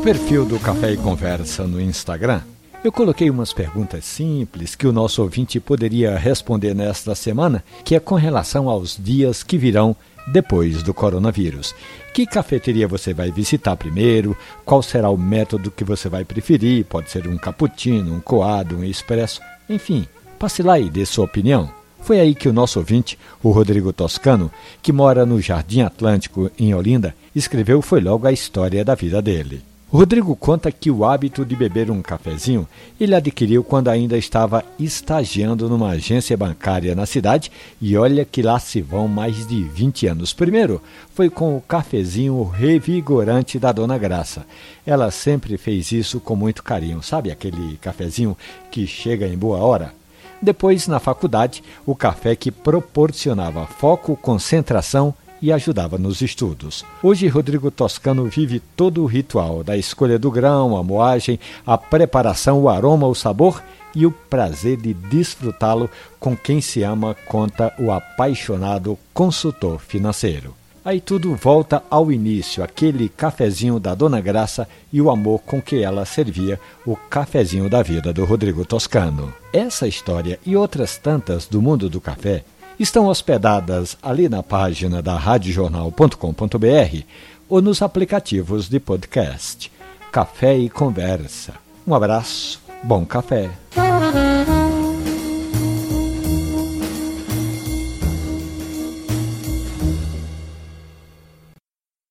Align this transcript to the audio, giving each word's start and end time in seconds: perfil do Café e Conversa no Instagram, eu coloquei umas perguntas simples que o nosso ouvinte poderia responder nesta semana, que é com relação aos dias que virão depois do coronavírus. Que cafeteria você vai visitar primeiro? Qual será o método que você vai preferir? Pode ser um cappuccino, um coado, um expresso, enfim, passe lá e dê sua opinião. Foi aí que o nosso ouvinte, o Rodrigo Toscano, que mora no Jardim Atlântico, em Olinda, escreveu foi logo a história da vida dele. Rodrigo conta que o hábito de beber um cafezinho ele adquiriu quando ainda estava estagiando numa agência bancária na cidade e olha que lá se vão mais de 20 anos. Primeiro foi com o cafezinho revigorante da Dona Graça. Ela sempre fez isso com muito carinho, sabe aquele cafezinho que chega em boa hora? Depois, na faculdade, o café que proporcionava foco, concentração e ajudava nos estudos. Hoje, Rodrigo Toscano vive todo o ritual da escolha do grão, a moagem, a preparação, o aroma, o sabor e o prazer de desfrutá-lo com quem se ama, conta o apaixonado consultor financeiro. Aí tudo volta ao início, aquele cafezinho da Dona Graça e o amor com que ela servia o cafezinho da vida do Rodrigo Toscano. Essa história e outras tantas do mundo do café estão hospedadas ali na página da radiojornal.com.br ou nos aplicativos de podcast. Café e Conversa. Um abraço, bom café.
perfil 0.00 0.46
do 0.46 0.58
Café 0.58 0.92
e 0.92 0.96
Conversa 0.96 1.66
no 1.66 1.78
Instagram, 1.78 2.40
eu 2.82 2.90
coloquei 2.90 3.28
umas 3.28 3.52
perguntas 3.52 4.06
simples 4.06 4.74
que 4.74 4.86
o 4.86 4.92
nosso 4.92 5.20
ouvinte 5.20 5.60
poderia 5.60 6.16
responder 6.16 6.74
nesta 6.74 7.14
semana, 7.14 7.62
que 7.84 7.94
é 7.94 8.00
com 8.00 8.14
relação 8.14 8.70
aos 8.70 8.96
dias 8.98 9.42
que 9.42 9.58
virão 9.58 9.94
depois 10.28 10.82
do 10.82 10.94
coronavírus. 10.94 11.74
Que 12.14 12.24
cafeteria 12.24 12.88
você 12.88 13.12
vai 13.12 13.30
visitar 13.30 13.76
primeiro? 13.76 14.34
Qual 14.64 14.82
será 14.82 15.10
o 15.10 15.18
método 15.18 15.70
que 15.70 15.84
você 15.84 16.08
vai 16.08 16.24
preferir? 16.24 16.86
Pode 16.86 17.10
ser 17.10 17.28
um 17.28 17.36
cappuccino, 17.36 18.14
um 18.14 18.20
coado, 18.20 18.78
um 18.78 18.84
expresso, 18.84 19.42
enfim, 19.68 20.06
passe 20.38 20.62
lá 20.62 20.78
e 20.78 20.88
dê 20.88 21.04
sua 21.04 21.26
opinião. 21.26 21.70
Foi 22.00 22.18
aí 22.18 22.34
que 22.34 22.48
o 22.48 22.52
nosso 22.52 22.78
ouvinte, 22.78 23.18
o 23.42 23.50
Rodrigo 23.50 23.92
Toscano, 23.92 24.50
que 24.80 24.90
mora 24.90 25.26
no 25.26 25.38
Jardim 25.38 25.82
Atlântico, 25.82 26.50
em 26.58 26.72
Olinda, 26.72 27.14
escreveu 27.34 27.82
foi 27.82 28.00
logo 28.00 28.26
a 28.26 28.32
história 28.32 28.82
da 28.82 28.94
vida 28.94 29.20
dele. 29.20 29.71
Rodrigo 29.92 30.34
conta 30.34 30.72
que 30.72 30.90
o 30.90 31.04
hábito 31.04 31.44
de 31.44 31.54
beber 31.54 31.90
um 31.90 32.00
cafezinho 32.00 32.66
ele 32.98 33.14
adquiriu 33.14 33.62
quando 33.62 33.88
ainda 33.88 34.16
estava 34.16 34.64
estagiando 34.78 35.68
numa 35.68 35.90
agência 35.90 36.34
bancária 36.34 36.94
na 36.94 37.04
cidade 37.04 37.52
e 37.78 37.94
olha 37.94 38.24
que 38.24 38.40
lá 38.40 38.58
se 38.58 38.80
vão 38.80 39.06
mais 39.06 39.46
de 39.46 39.62
20 39.62 40.06
anos. 40.06 40.32
Primeiro 40.32 40.80
foi 41.14 41.28
com 41.28 41.54
o 41.54 41.60
cafezinho 41.60 42.42
revigorante 42.42 43.58
da 43.58 43.70
Dona 43.70 43.98
Graça. 43.98 44.46
Ela 44.86 45.10
sempre 45.10 45.58
fez 45.58 45.92
isso 45.92 46.18
com 46.20 46.34
muito 46.34 46.62
carinho, 46.62 47.02
sabe 47.02 47.30
aquele 47.30 47.76
cafezinho 47.76 48.34
que 48.70 48.86
chega 48.86 49.28
em 49.28 49.36
boa 49.36 49.58
hora? 49.58 49.92
Depois, 50.40 50.88
na 50.88 50.98
faculdade, 50.98 51.62
o 51.86 51.94
café 51.94 52.34
que 52.34 52.50
proporcionava 52.50 53.66
foco, 53.66 54.16
concentração 54.16 55.14
e 55.42 55.52
ajudava 55.52 55.98
nos 55.98 56.22
estudos. 56.22 56.84
Hoje, 57.02 57.26
Rodrigo 57.26 57.70
Toscano 57.70 58.24
vive 58.26 58.60
todo 58.60 59.02
o 59.02 59.06
ritual 59.06 59.64
da 59.64 59.76
escolha 59.76 60.18
do 60.18 60.30
grão, 60.30 60.76
a 60.76 60.82
moagem, 60.84 61.38
a 61.66 61.76
preparação, 61.76 62.62
o 62.62 62.68
aroma, 62.68 63.08
o 63.08 63.14
sabor 63.14 63.60
e 63.94 64.06
o 64.06 64.12
prazer 64.12 64.76
de 64.76 64.94
desfrutá-lo 64.94 65.90
com 66.20 66.36
quem 66.36 66.60
se 66.60 66.82
ama, 66.82 67.16
conta 67.26 67.74
o 67.78 67.90
apaixonado 67.90 68.96
consultor 69.12 69.80
financeiro. 69.80 70.54
Aí 70.84 71.00
tudo 71.00 71.36
volta 71.36 71.80
ao 71.88 72.10
início, 72.10 72.62
aquele 72.62 73.08
cafezinho 73.08 73.78
da 73.78 73.94
Dona 73.94 74.20
Graça 74.20 74.66
e 74.92 75.00
o 75.00 75.10
amor 75.10 75.40
com 75.40 75.62
que 75.62 75.80
ela 75.80 76.04
servia 76.04 76.58
o 76.84 76.96
cafezinho 76.96 77.70
da 77.70 77.82
vida 77.82 78.12
do 78.12 78.24
Rodrigo 78.24 78.64
Toscano. 78.64 79.32
Essa 79.52 79.86
história 79.86 80.40
e 80.44 80.56
outras 80.56 80.98
tantas 80.98 81.46
do 81.46 81.62
mundo 81.62 81.88
do 81.88 82.00
café 82.00 82.42
estão 82.82 83.06
hospedadas 83.06 83.96
ali 84.02 84.28
na 84.28 84.42
página 84.42 85.00
da 85.00 85.16
radiojornal.com.br 85.16 87.02
ou 87.48 87.62
nos 87.62 87.80
aplicativos 87.80 88.68
de 88.68 88.80
podcast. 88.80 89.70
Café 90.10 90.56
e 90.56 90.68
Conversa. 90.68 91.54
Um 91.86 91.94
abraço, 91.94 92.60
bom 92.82 93.04
café. 93.04 93.50